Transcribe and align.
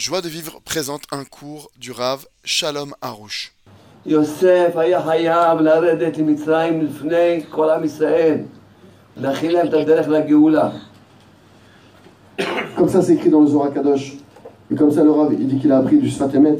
Joie 0.00 0.21
de 0.21 0.29
vivre 0.29 0.61
présente 0.63 1.01
un 1.11 1.25
cours 1.25 1.69
du 1.77 1.91
Rav 1.91 2.25
Shalom 2.43 2.93
Harouche. 3.01 3.51
יוסף 4.05 4.71
היה 4.75 5.03
חייב 5.03 5.59
לרדת 5.59 6.17
למצרים 6.17 6.81
לפני 6.81 7.43
כל 7.49 7.69
עם 7.69 7.83
ישראל, 7.83 8.37
להכין 9.17 9.51
להם 9.51 9.67
את 9.67 9.73
הדרך 9.73 10.07
לגאולה. 10.07 10.71
Comme 12.75 12.89
ça, 12.89 13.01
c'est 13.01 13.13
écrit 13.13 13.29
dans 13.29 13.41
le 13.41 13.47
Zohar 13.47 13.73
Kadosh. 13.73 14.13
Et 14.71 14.75
comme 14.75 14.91
ça, 14.91 15.03
le 15.03 15.11
Rav, 15.11 15.33
il 15.33 15.47
dit 15.47 15.59
qu'il 15.59 15.71
a 15.71 15.77
appris 15.77 15.99
du 15.99 16.09
Sfat 16.09 16.29
Emet. 16.33 16.57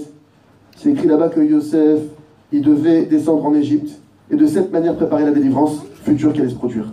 C'est 0.76 0.92
écrit 0.92 1.08
là-bas 1.08 1.30
que 1.30 1.40
Yosef, 1.40 2.02
il 2.52 2.62
devait 2.62 3.04
descendre 3.06 3.46
en 3.46 3.56
Égypte 3.56 3.92
et 4.30 4.36
de 4.36 4.46
cette 4.46 4.72
manière 4.72 4.96
préparer 4.96 5.24
la 5.24 5.32
délivrance 5.32 5.78
future 6.04 6.34
qui 6.34 6.42
allait 6.42 6.50
se 6.50 6.56
produire. 6.56 6.86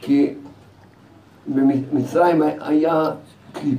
כי 0.00 0.34
במצרים 1.46 2.42
היה 2.60 3.10
קליפ, 3.52 3.78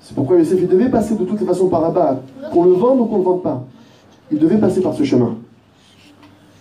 C'est 0.00 0.14
pourquoi 0.14 0.38
Yosef, 0.38 0.58
il 0.60 0.68
devait 0.68 0.88
passer 0.90 1.14
de 1.16 1.24
toutes 1.24 1.40
les 1.40 1.46
façons 1.46 1.68
par 1.68 1.80
là-bas, 1.80 2.20
qu'on 2.52 2.64
le 2.64 2.72
vende 2.72 3.00
ou 3.00 3.06
qu'on 3.06 3.14
ne 3.18 3.22
le 3.24 3.24
vende 3.30 3.42
pas. 3.42 3.64
Il 4.30 4.38
devait 4.38 4.58
passer 4.58 4.80
par 4.80 4.94
ce 4.94 5.04
chemin. 5.04 5.34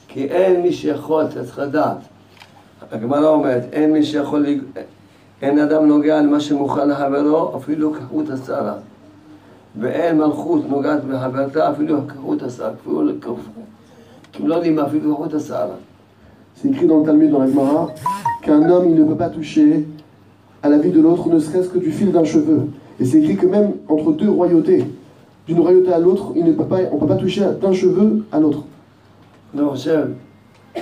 כי 0.08 0.26
אין 0.26 0.62
מי 0.62 0.74
שיכול, 0.74 1.24
אתה 1.26 1.44
צריך 1.44 1.60
לדעת. 1.60 1.98
הגמרא 2.92 3.28
אומרת, 3.30 3.64
אין 3.74 3.92
מי 3.94 4.04
שיכול, 4.04 4.40
לג- 4.48 4.62
אין 5.42 5.60
אדם 5.60 5.86
נוגע 5.88 6.22
למה 6.22 6.40
שמוכן 6.40 6.90
לחברו, 6.90 7.52
אפילו 7.58 7.94
כחוט 7.94 8.30
השערה. 8.30 8.74
ואין 9.80 10.18
מלכות 10.18 10.70
נוגעת 10.70 11.04
בחברתה, 11.06 11.72
אפילו 11.72 11.98
כחוט 12.08 12.44
השערה. 12.44 12.72
אפילו 12.82 13.04
לכף. 13.04 13.30
כי 14.32 14.42
הם 14.44 14.48
לא 14.48 14.56
יודעים 14.56 14.76
מה 14.76 14.86
אפילו 14.88 15.16
כחוט 15.18 15.34
השערה. 15.34 15.76
C'est 16.58 16.70
écrit 16.70 16.88
dans 16.88 17.00
le 17.02 17.06
Talmud, 17.06 17.32
dans 17.32 17.40
la 17.40 17.48
Gemara, 17.48 17.88
qu'un 18.42 18.70
homme, 18.70 18.88
il 18.90 18.96
ne 18.96 19.04
peut 19.04 19.18
pas 19.18 19.30
toucher 19.30 19.86
à 20.64 20.70
la 20.70 20.78
vie 20.78 20.90
de 20.92 21.02
l'autre, 21.02 21.28
ne 21.28 21.38
serait-ce 21.40 21.68
que 21.68 21.80
du 21.80 21.92
fil 21.92 22.12
d'un 22.14 22.24
cheveu. 22.24 22.60
Et 23.00 23.06
c'est 23.06 23.18
écrit 23.22 23.36
que 23.38 23.46
même 23.46 23.74
entre 23.90 24.12
deux 24.14 24.30
royautés, 24.30 24.86
d'une 25.48 25.60
royauté 25.60 25.94
à 25.94 26.00
l'autre, 26.00 26.32
il 26.36 26.44
ne 26.46 26.54
peut 26.54 26.66
pas, 26.66 26.78
on 26.92 26.96
ne 26.96 27.00
peut 27.00 27.08
pas 27.08 27.16
toucher 27.16 27.46
d'un 27.62 27.74
cheveu 27.74 28.26
à 28.32 28.40
l'autre. 28.40 28.64
אני 29.54 29.66
חושב, 29.70 30.06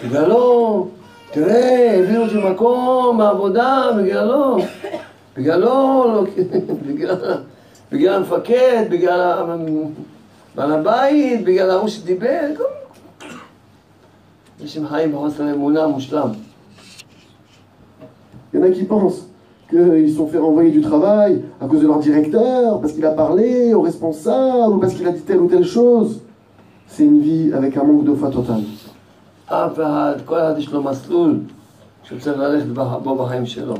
בגללו, 0.05 0.87
תראה, 1.31 1.99
הביאו 1.99 2.21
אותי 2.23 2.51
מקום, 2.51 3.21
העבודה, 3.21 3.89
בגללו. 3.97 4.57
בגללו, 5.37 5.65
לא, 6.13 6.23
בגלל, 6.87 7.15
בגלל 7.91 8.13
המפקד, 8.13 8.85
בגלל 8.89 9.19
ה- 9.21 9.55
בעל 10.55 10.71
הבית, 10.71 11.43
בגלל 11.43 11.69
ההוא 11.71 11.87
שדיבר, 11.87 12.39
כל- 12.57 13.27
אנשים 14.61 14.87
חיים 14.87 15.11
בחוסר 15.11 15.51
אמונה 15.53 15.87
מושלם. 15.87 16.27
Il 18.53 18.59
y 18.59 18.63
en 18.63 18.65
a 18.65 18.69
qui 18.71 18.83
pensent 18.83 19.27
qu'ils 19.69 20.09
se 20.09 20.17
sont 20.17 20.27
fait 20.27 20.37
renvoyer 20.37 20.71
du 20.71 20.81
travail 20.81 21.41
à 21.61 21.65
cause 21.67 21.81
de 21.81 21.87
leur 21.87 21.99
directeur, 21.99 22.79
parce 22.79 22.93
qu'il 22.93 23.05
a 23.05 23.11
parlé 23.11 23.73
au 23.73 23.81
responsable, 23.81 24.73
ou 24.75 24.79
parce 24.79 24.93
qu'il 24.93 25.07
a 25.07 25.11
dit 25.11 25.21
telle 25.21 25.39
ou 25.39 25.47
telle 25.47 25.65
chose. 25.65 26.21
C'est 26.87 27.03
une 27.03 27.21
vie 27.21 27.51
avec 27.53 27.75
un 27.77 27.83
manque 27.83 28.05
de 28.05 28.13
foi 28.13 28.29
total. 28.29 28.61
אף 29.45 29.73
אחד, 29.73 30.13
כל 30.25 30.37
אחד 30.37 30.53
יש 30.57 30.71
לו 30.71 30.83
מסלול 30.83 31.39
שהוא 32.03 32.19
צריך 32.19 32.37
ללכת 32.37 32.67
בו 33.03 33.15
בחיים 33.15 33.45
שלו. 33.45 33.75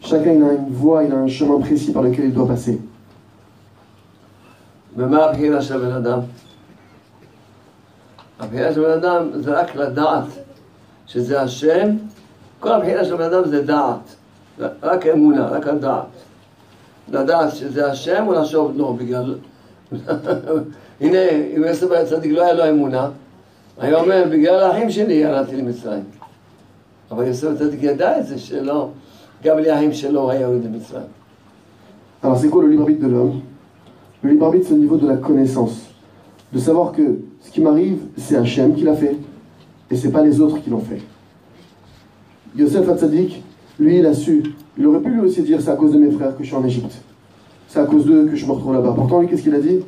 Chacun 0.00 0.32
il 0.32 0.44
a 0.44 0.52
une 0.52 0.70
voie, 0.70 1.04
il 1.04 1.12
a 1.12 1.16
un 1.16 1.26
chemin 1.26 1.58
précis 1.60 1.92
par 1.92 2.02
lequel 2.02 2.26
il 2.26 2.34
doit 2.34 2.46
passer. 2.46 2.78
ומה 4.96 5.24
הבחירה 5.24 5.62
של 5.62 5.74
הבן 5.74 5.92
אדם? 5.92 6.18
הבחירה 8.40 8.72
של 8.72 8.82
בן 8.82 8.90
אדם 8.90 9.28
זה 9.34 9.60
רק 9.60 9.76
לדעת 9.76 10.24
שזה 11.06 11.42
השם, 11.42 11.88
כל 12.60 12.72
הבחירה 12.72 13.04
של 13.04 13.16
בן 13.16 13.24
אדם 13.24 13.48
זה 13.48 13.62
דעת, 13.62 14.16
רק 14.59 15.07
אמונה, 15.07 15.47
רק 15.47 15.67
הדעת. 15.67 16.05
לדעת 17.11 17.55
שזה 17.55 17.91
השם 17.91 18.23
או 18.27 18.33
לחשוב 18.33 18.71
לא, 18.75 18.95
בגלל... 18.99 19.35
הנה, 21.01 21.29
אם 21.29 21.63
יוסף 21.67 21.91
היה 21.91 22.05
צדיק 22.05 22.31
לא 22.31 22.43
היה 22.43 22.53
לו 22.53 22.69
אמונה, 22.69 23.09
היה 23.77 23.99
אומר, 23.99 24.23
בגלל 24.31 24.59
האחים 24.63 24.91
שלי 24.91 25.13
ירדתי 25.13 25.55
למצרים. 25.55 26.03
אבל 27.11 27.27
יוסף 27.27 27.47
הצדיק 27.47 27.83
ידע 27.83 28.19
את 28.19 28.27
זה, 28.27 28.39
שלא, 28.39 28.89
גם 29.43 29.55
בלי 29.57 29.71
האחים 29.71 29.93
שלו 29.93 30.31
היה 30.31 30.41
יורד 30.41 30.65
למצרים. 30.65 31.07
Le 32.23 32.67
libre 32.67 32.83
arbitre 32.83 33.01
de 33.01 33.07
l'homme 33.07 33.41
Le 34.23 34.29
libre 34.29 34.45
arbitre 34.45 34.67
c'est 34.67 34.73
au 34.73 34.77
niveau 34.77 34.95
de 34.95 35.07
la 35.07 35.17
connaissance. 35.17 35.89
De 36.53 36.59
savoir 36.59 36.93
que 36.93 37.19
ce 37.41 37.51
qui 37.51 37.59
m'arrive, 37.59 37.97
c'est 38.17 38.37
Hachem 38.37 38.75
qui 38.75 38.83
l'a 38.83 38.95
fait, 38.95 39.17
et 39.91 39.95
c'est 39.97 40.11
pas 40.11 40.21
les 40.21 40.39
autres 40.39 40.61
qui 40.63 40.69
l'ont 40.69 40.79
fait. 40.79 41.01
Yosef 42.55 42.87
Hatzadik, 42.87 43.43
lui 43.78 43.98
il 43.98 44.06
a 44.06 44.14
su, 44.14 44.42
il 44.76 44.86
aurait 44.86 45.00
pu 45.00 45.10
lui 45.10 45.20
aussi 45.20 45.42
dire 45.42 45.60
c'est 45.60 45.70
à 45.70 45.76
cause 45.76 45.92
de 45.92 45.98
mes 45.98 46.10
frères 46.10 46.36
que 46.36 46.42
je 46.42 46.48
suis 46.48 46.56
en 46.56 46.64
Égypte. 46.64 46.94
C'est 47.68 47.80
à 47.80 47.84
cause 47.84 48.06
d'eux 48.06 48.26
que 48.26 48.36
je 48.36 48.46
me 48.46 48.52
retrouve 48.52 48.74
là-bas. 48.74 48.92
Pourtant 48.94 49.20
lui 49.20 49.28
qu'est-ce 49.28 49.42
qu'il 49.42 49.54
a 49.54 49.60
dit 49.60 49.80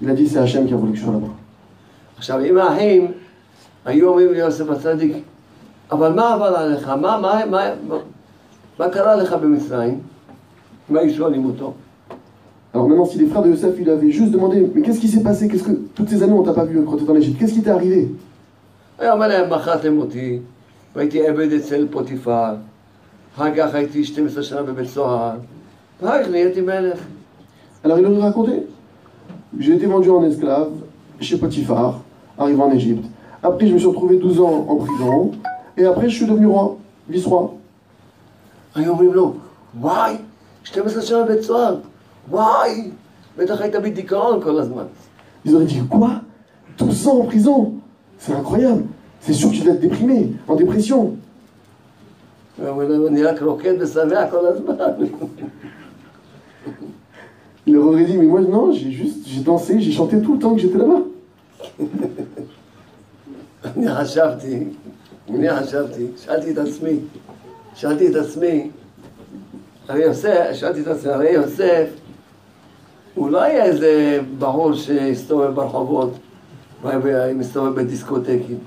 Il 0.00 0.08
a 0.08 0.14
dit 0.14 0.26
c'est 0.28 0.38
Hachem 0.38 0.66
qui 0.66 0.74
a 0.74 0.76
voulu 0.76 0.92
que 0.92 0.98
je 0.98 1.04
sois 1.04 1.12
là-bas. 1.12 1.32
עכשיו, 2.18 2.40
אם 2.44 2.58
האחים 2.58 3.06
היו 3.84 4.08
אומרים 4.08 4.32
ליוסף 4.32 4.70
הצדיק, 4.70 5.16
אבל 5.90 6.12
מה 6.12 6.34
עבר 6.34 6.44
עליך? 6.44 6.88
מה, 6.88 6.96
מה, 6.96 7.40
מה, 7.50 7.62
מה, 7.88 7.96
מה 8.78 8.88
קרה 8.88 9.16
לך 9.16 9.32
במצרים? 9.32 10.00
אם 10.90 10.96
היו 10.96 11.14
שואלים 11.14 11.44
אותו. 11.44 11.74
Alors 12.74 12.88
maintenant 12.88 13.04
si 13.04 13.18
les 13.18 13.26
frères 13.26 13.42
de 13.42 13.50
Yosef 13.50 13.74
il 13.78 13.88
avait 13.88 14.10
juste 14.10 14.32
demandé 14.32 14.68
mais 14.74 14.82
qu'est-ce 14.82 14.98
qui 14.98 15.06
s'est 15.06 15.22
passé 15.22 15.46
Qu'est-ce 15.46 15.62
que 15.62 15.70
toutes 15.94 16.08
ces 16.08 16.24
années 16.24 16.32
on 16.32 16.42
t'a 16.42 16.52
pas 16.52 16.64
vu 16.64 16.82
quand 16.84 16.96
tu 16.96 17.04
étais 17.04 17.12
en 17.12 17.14
Égypte 17.14 17.38
Qu'est-ce 17.38 17.54
qui 17.54 17.62
t'est 17.62 17.70
arrivé 17.70 18.08
היה 18.98 19.12
אומר 19.12 19.28
להם, 19.28 19.52
מכרתם 19.52 19.98
אותי, 19.98 20.38
והייתי 20.96 21.26
עבד 21.26 21.52
אצל 21.52 21.86
פוטיפר, 21.90 22.54
אחר 23.36 23.56
כך 23.56 23.74
הייתי 23.74 24.04
12 24.04 24.42
שנה 24.42 24.62
בבית 24.62 24.88
סוהר, 24.88 25.36
ואחר 26.02 26.22
כך 26.22 26.28
נהייתי 26.28 26.60
מלך. 26.60 26.98
Alors 27.84 27.98
il 27.98 28.06
aurait 28.06 28.22
raconté 28.22 28.66
J'ai 29.58 29.74
été 29.74 29.86
vendu 29.86 30.10
en 30.10 30.24
esclave 30.24 30.72
chez 31.20 31.36
Potiphar, 31.36 32.00
arrivé 32.38 32.62
en 32.62 32.72
Égypte. 32.72 33.04
Après, 33.42 33.66
je 33.68 33.74
me 33.74 33.78
suis 33.78 33.86
retrouvé 33.86 34.16
12 34.16 34.40
ans 34.40 34.66
en 34.68 34.76
prison. 34.76 35.32
Et 35.76 35.84
après, 35.84 36.08
je 36.08 36.16
suis 36.16 36.26
devenu 36.26 36.46
roi, 36.46 36.76
vice-roi. 37.08 37.50
היו 38.74 38.90
אומרים 38.90 39.14
לו, 39.14 39.34
וואי, 39.80 40.16
12 40.64 41.02
שנה 41.02 41.22
בבית 41.22 41.42
סוהר, 41.42 41.76
וואי, 42.30 42.90
בטח 43.38 43.60
היית 43.60 43.74
בדיכאון 43.76 44.42
כל 44.42 44.58
הזמן. 44.58 44.84
Ils 45.46 45.54
auraient 45.54 45.66
dit 45.66 45.82
Quoi 45.88 46.10
12 46.78 47.08
ans 47.08 47.18
en 47.20 47.24
prison 47.24 47.74
C'est 48.18 48.32
incroyable. 48.32 48.84
C'est 49.20 49.34
sûr 49.34 49.50
que 49.50 49.56
tu 49.56 49.60
dois 49.60 49.74
être 49.74 49.80
déprimé, 49.80 50.32
en 50.48 50.54
dépression. 50.56 51.16
אני 53.07 53.23
רק 53.23 53.41
רוקד 53.41 53.73
ושמח 53.79 54.29
כל 54.31 54.45
הזמן. 54.45 54.73
Il 57.67 57.77
aurait 57.77 58.03
dit 58.03 58.17
Mais 58.17 58.25
moi, 58.25 58.41
non, 58.41 58.71
j'ai 58.71 58.91
juste, 58.91 59.27
j'ai 59.27 59.41
dansé, 59.41 59.79
j'ai 59.79 59.91
chanté 59.91 60.19
tout 60.21 60.33
le 60.33 60.39
temps 60.39 60.55
que 60.55 60.61
j'étais 60.61 60.77
là-bas. 60.77 61.03
אני 63.65 63.87
חשבתי, 63.95 64.63
אני 65.29 65.49
חשבתי, 65.49 66.05
שאלתי 66.17 66.51
את 66.51 66.57
עצמי, 66.57 66.99
שאלתי 67.75 68.07
את 68.07 68.15
עצמי, 68.15 68.69
הרי 69.87 70.03
יוסף, 70.03 70.49
שאלתי 70.53 70.81
את 70.81 70.87
עצמי, 70.87 71.11
הרי 71.11 71.31
יוסף, 71.31 71.87
הוא 73.15 73.29
לא 73.29 73.41
היה 73.41 73.65
איזה 73.65 74.19
בחור 74.39 74.73
שהסתובב 74.73 75.55
ברחובות, 75.55 76.13
מסתובב 77.35 77.75
בדיסקוטקים. 77.75 78.59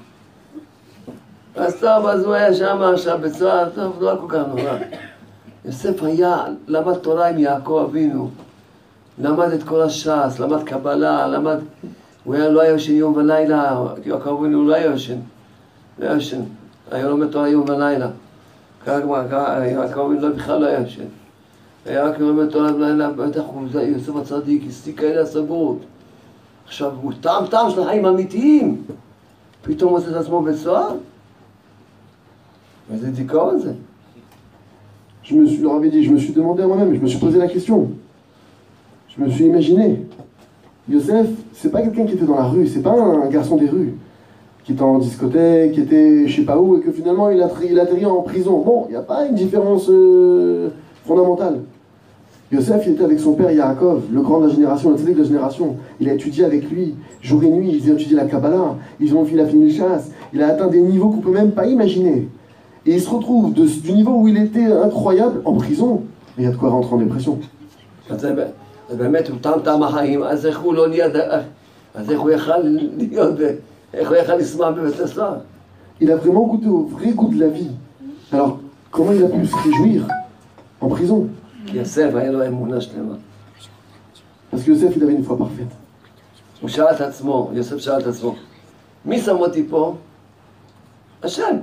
אז 1.57 1.75
טוב, 1.81 2.07
אז 2.07 2.25
הוא 2.25 2.35
היה 2.35 2.55
שם 2.55 2.83
עכשיו 2.95 3.19
בצוהר, 3.23 3.69
טוב, 3.75 4.03
לא 4.03 4.17
כל 4.21 4.27
כך 4.29 4.43
נורא. 4.49 4.79
יוסף 5.65 6.03
היה, 6.03 6.45
למד 6.67 6.95
תורה 6.95 7.29
עם 7.29 7.39
יעקב 7.39 7.87
אבינו, 7.91 8.31
למד 9.19 9.53
את 9.53 9.63
כל 9.63 9.83
הש"ס, 9.83 10.39
למד 10.39 10.63
קבלה, 10.63 11.27
למד... 11.27 11.57
הוא 12.25 12.35
היה, 12.35 12.49
לא 12.49 12.61
היה 12.61 12.75
ישן 12.75 12.93
יום 12.93 13.17
ולילה, 13.17 13.85
יעקב 14.05 14.37
אבינו 14.41 14.69
לא 14.69 14.75
היה 14.75 14.95
ישן, 14.95 15.19
לא 15.99 16.07
היה 16.07 16.17
ישן, 16.17 16.41
היה 16.91 17.09
לומד 17.09 17.31
תורה 17.31 17.49
יום 17.49 17.65
ולילה. 17.69 18.09
יעקב 18.87 20.01
אבינו 20.01 20.29
לא- 20.29 20.35
בכלל 20.35 20.61
לא 20.61 20.67
היה 20.67 20.81
ישן. 20.81 21.05
היה 21.87 22.05
רק 22.05 22.19
לומד 22.19 22.51
תורה 22.51 22.73
בלילה, 22.73 23.11
בטח 23.11 23.43
הוא, 23.47 23.69
יוסף 23.81 24.17
הצדיק, 24.17 24.63
הסתיק 24.69 25.01
כאלה 25.01 25.23
השגות. 25.23 25.79
עכשיו, 26.67 26.93
הוא 27.03 27.13
טעם 27.21 27.47
טעם 27.47 27.71
של 27.71 27.85
חיים 27.85 28.07
אמיתיים, 28.07 28.83
פתאום 29.63 29.93
מוצא 29.93 30.11
את 30.11 30.15
עצמו 30.17 30.43
בבית 30.43 30.57
Bah, 32.89 32.97
Vous 32.99 33.07
êtes 33.07 33.13
des 33.13 33.25
cornes 33.25 33.77
Je 35.23 35.35
me 35.35 35.47
suis, 35.47 35.63
leur 35.63 35.81
dit, 35.81 36.05
je 36.05 36.11
me 36.11 36.19
suis 36.19 36.33
demandé 36.33 36.63
à 36.63 36.67
moi-même, 36.67 36.95
je 36.95 37.01
me 37.01 37.07
suis 37.07 37.19
posé 37.19 37.39
la 37.39 37.49
question. 37.49 37.91
Je 39.09 39.23
me 39.23 39.31
suis 39.31 39.45
imaginé. 39.45 40.07
Yosef, 40.89 41.29
c'est 41.53 41.71
pas 41.71 41.83
quelqu'un 41.83 42.07
qui 42.07 42.15
était 42.15 42.25
dans 42.25 42.37
la 42.37 42.45
rue, 42.45 42.67
c'est 42.67 42.83
pas 42.83 42.99
un 43.01 43.29
garçon 43.29 43.57
des 43.57 43.69
rues, 43.69 43.95
qui 44.65 44.73
était 44.73 44.83
en 44.83 44.99
discothèque, 44.99 45.73
qui 45.73 45.81
était 45.81 46.27
je 46.27 46.37
sais 46.37 46.43
pas 46.43 46.59
où, 46.59 46.77
et 46.77 46.81
que 46.81 46.91
finalement 46.91 47.31
il, 47.31 47.41
atterrit 47.41 47.79
atterri 47.79 48.05
en 48.05 48.23
prison. 48.23 48.61
Bon, 48.61 48.87
il 48.89 48.93
n'y 48.93 48.97
a 48.97 49.03
pas 49.03 49.27
une 49.27 49.37
différence 49.37 49.89
euh, 49.89 50.71
fondamentale. 51.05 51.61
Yosef, 52.51 52.83
il 52.87 52.95
était 52.95 53.05
avec 53.05 53.21
son 53.21 53.33
père 53.33 53.51
Yaakov, 53.51 54.03
le 54.13 54.21
grand 54.21 54.41
de 54.41 54.49
la 54.49 54.53
génération, 54.53 54.91
le 54.91 54.97
tzaddik 54.97 55.15
de 55.15 55.23
la 55.23 55.29
génération. 55.29 55.77
Il 56.01 56.09
a 56.09 56.15
étudié 56.15 56.45
avec 56.45 56.69
lui, 56.71 56.97
jour 57.23 57.43
et 57.45 57.49
nuit, 57.49 57.81
ils 57.81 57.91
ont 57.91 57.95
étudié 57.95 58.17
la 58.17 58.25
Kabbalah, 58.25 58.77
ils 59.01 59.15
ont 59.15 59.23
vu 59.23 59.37
la 59.37 59.47
chasse. 59.71 60.11
il 60.35 60.43
a 60.43 60.49
atteint 60.49 60.67
des 60.67 60.81
niveaux 60.81 61.09
qu'on 61.11 61.21
peut 61.21 61.33
même 61.33 61.53
pas 61.53 61.67
imaginer. 61.67 62.29
Et 62.86 62.94
il 62.96 63.02
se 63.02 63.10
retrouve 63.10 63.54
de- 63.54 63.66
du 63.66 63.92
niveau 63.94 64.14
où 64.22 64.28
il 64.28 64.38
était 64.38 64.66
incroyable 64.88 65.42
en 65.46 65.54
prison. 65.54 66.04
Et 66.38 66.42
il 66.42 66.44
y 66.44 66.48
a 66.48 66.52
de 66.52 66.56
quoi 66.58 66.70
rentrer 66.70 66.94
en 66.96 67.00
dépression. 67.00 67.38
אז 68.10 68.22
זה 68.22 68.34
ב- 68.36 68.50
זה 68.90 68.98
באמת, 68.98 69.30
הוא 69.30 69.38
טעם 69.42 69.60
טעם 69.64 69.84
החיים, 69.84 70.24
אז 70.24 70.46
איך 70.46 70.60
הוא 70.60 70.74
לא 70.74 70.88
נהיה, 70.88 71.10
ד- 71.10 71.44
אז 71.96 72.12
איך 72.12 72.20
הוא 72.22 72.30
יכל 72.32 72.58
להיות, 72.98 73.36
ב- 73.40 73.56
איך 73.94 74.10
הוא 74.10 74.18
יכל 74.18 74.36
לשמוח 74.36 74.68
בבית 74.76 75.00
הסוהר? 75.00 75.36
Il 76.02 76.12
a 76.12 76.16
vraiment 76.16 76.46
goûté 76.52 76.68
au 76.68 76.86
vrai 76.96 77.12
goût 77.20 77.30
de 77.36 77.40
la 77.40 77.48
vie. 77.58 77.72
Alors, 78.32 78.60
comment 78.92 79.12
il 79.12 79.24
a 79.24 79.28
pu 79.30 79.46
se 79.48 79.56
réjouir 79.56 80.08
en 80.82 80.88
prison 80.90 81.22
כי 81.66 81.78
יוסף 81.78 82.10
היה 82.16 82.32
לו 82.32 82.48
אמונה 82.48 82.82
שלמה. 82.82 83.16
Parce 84.52 84.64
que 84.64 84.70
Yosef, 84.72 84.96
il 84.96 85.04
avait 85.04 85.14
une 85.14 85.24
foi 85.24 85.38
parfaite. 85.38 85.74
הוא 86.62 86.70
שאל 86.70 86.86
את 86.96 87.02
עצמו, 87.02 87.50
יוסף 87.54 87.78
שאל 87.78 88.00
את 88.02 88.08
עצמו, 88.08 88.36
מי 89.06 89.22
שם 89.22 89.36
אותי 89.36 89.64
פה? 89.70 89.96
השם. 91.24 91.58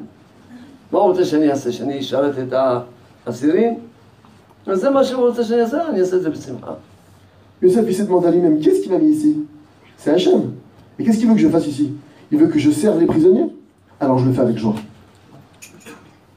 מה 0.93 0.99
הוא 0.99 1.09
רוצה 1.09 1.25
שאני 1.25 1.51
אעשה? 1.51 1.73
שאני 1.73 2.01
אשרת 2.01 2.35
את 2.39 2.55
האסירים? 3.27 3.75
אז 4.67 4.81
זה 4.81 4.91
מה 4.91 5.05
שהוא 5.05 5.27
רוצה 5.27 5.45
שאני 5.45 5.61
אעשה, 5.61 5.89
אני 5.89 6.01
אעשה 6.01 6.17
את 6.17 6.23
זה 6.23 6.31
בשמחה. 6.31 6.73
Yosef, 7.63 7.85
il 7.89 7.95
s'est 7.95 8.05
demandé 8.05 8.27
à 8.27 8.31
lui-même, 8.31 8.61
qu'est-ce 8.61 8.83
qui 8.83 8.91
m'a 8.91 8.99
mis 8.99 9.13
ici 9.13 9.39
C'est 9.97 10.11
Hachem. 10.11 10.53
Et 10.99 11.05
qu'est-ce 11.05 11.19
qu'il 11.19 11.29
veut 11.29 11.35
que 11.35 11.41
je 11.41 11.49
fasse 11.49 11.67
ici 11.67 11.93
Il 12.31 12.39
veut 12.39 12.49
que 12.49 12.59
je 12.59 12.71
serve 12.71 13.01
les 13.01 13.07
prisonniers 13.07 13.47
Alors 14.01 14.19
je 14.19 14.27
le 14.27 14.33
fais 14.33 14.43
avec 14.43 14.59
joie. 14.59 14.75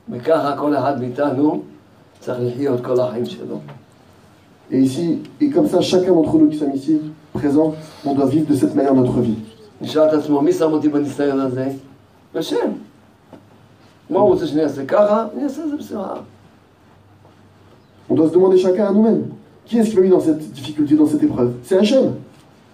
וככה 0.09 0.57
כל 0.57 0.75
אחד 0.75 1.01
מאיתנו 1.01 1.63
צריך 2.19 2.39
לחיות 2.41 2.85
כל 2.85 2.99
החיים 2.99 3.25
שלו. 3.25 3.59
Et 4.69 4.79
ici, 4.79 5.19
et 5.39 5.49
comme 5.49 5.67
ça, 5.67 5.79
chacun 5.79 6.11
d'entre 6.11 6.37
nous 6.37 6.49
qui 6.49 6.57
sommes 6.57 6.73
ici, 6.73 6.99
présents, 7.31 7.73
on 8.05 8.13
doit 8.13 8.25
vivre 8.25 8.47
de 8.47 8.55
cette 8.55 8.75
manière 8.75 8.93
notre 8.93 9.21
vie. 9.21 9.37
מה 14.11 14.19
הוא 14.19 14.29
רוצה 14.29 14.47
שאני 14.47 14.63
אעשה 14.63 14.85
ככה? 14.85 15.25
אני 15.33 15.43
אעשה 15.43 15.63
את 15.63 15.69
זה 15.69 15.77
בשמחה. 15.77 16.13
On 18.09 18.15
doit 18.15 18.29
se 18.29 18.33
demander 18.33 18.57
chacun 18.57 18.85
à 18.85 18.93
nous-mêmes, 18.93 19.25
qui 19.65 19.77
est-ce 19.77 19.89
qui 19.89 19.97
m'a 19.97 20.03
mis 20.03 20.09
dans 20.09 20.21
cette 20.21 20.51
difficulté, 20.53 20.95
dans 20.95 21.07
cette 21.07 21.23
épreuve 21.23 21.51
C'est 21.63 21.77
Hachem. 21.77 22.13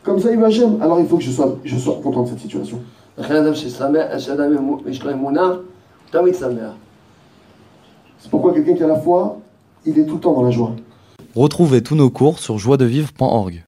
Comme 0.03 0.19
ça, 0.19 0.31
il 0.31 0.37
veut 0.37 0.45
Hachem. 0.45 0.79
Alors 0.79 0.99
il 0.99 1.07
faut 1.07 1.17
que 1.17 1.23
je 1.23 1.31
sois, 1.31 1.57
je 1.63 1.77
sois 1.77 1.99
content 2.03 2.23
de 2.23 2.29
cette 2.29 2.39
situation. 2.39 2.77
לכן 3.17 3.35
אדם 3.35 3.55
ששמח, 3.55 4.17
שאדם 4.17 4.53
יש 4.87 5.03
לו 5.03 5.11
אמונה, 5.11 5.47
הוא 5.47 5.55
תמיד 6.11 6.35
שמח. 6.35 6.73
C'est 8.21 8.29
pourquoi 8.29 8.53
quelqu'un 8.53 8.75
qui 8.75 8.83
a 8.83 8.87
la 8.87 8.99
foi, 8.99 9.37
il 9.85 9.99
est 9.99 10.05
tout 10.05 10.15
le 10.15 10.21
temps 10.21 10.33
dans 10.33 10.43
la 10.43 10.51
joie. 10.51 10.71
Retrouvez 11.35 11.81
tous 11.81 11.95
nos 11.95 12.09
cours 12.09 12.39
sur 12.39 12.57
joiedevivre.org. 12.57 13.61